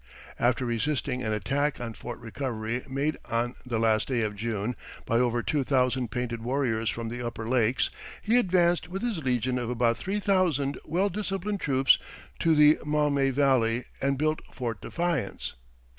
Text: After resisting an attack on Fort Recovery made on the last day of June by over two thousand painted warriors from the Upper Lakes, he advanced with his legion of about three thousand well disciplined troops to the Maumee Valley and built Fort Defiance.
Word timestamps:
After 0.39 0.65
resisting 0.65 1.21
an 1.21 1.31
attack 1.31 1.79
on 1.79 1.93
Fort 1.93 2.17
Recovery 2.19 2.83
made 2.89 3.17
on 3.25 3.53
the 3.63 3.77
last 3.77 4.07
day 4.07 4.21
of 4.21 4.35
June 4.35 4.75
by 5.05 5.19
over 5.19 5.43
two 5.43 5.63
thousand 5.63 6.09
painted 6.09 6.41
warriors 6.41 6.89
from 6.89 7.09
the 7.09 7.23
Upper 7.23 7.47
Lakes, 7.47 7.91
he 8.19 8.37
advanced 8.39 8.87
with 8.89 9.03
his 9.03 9.23
legion 9.23 9.59
of 9.59 9.69
about 9.69 9.97
three 9.97 10.19
thousand 10.19 10.79
well 10.85 11.09
disciplined 11.09 11.59
troops 11.61 11.99
to 12.39 12.55
the 12.55 12.79
Maumee 12.83 13.29
Valley 13.29 13.85
and 14.01 14.17
built 14.17 14.39
Fort 14.51 14.81
Defiance. 14.81 15.53